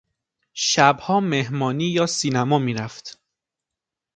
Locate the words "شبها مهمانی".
0.53-1.85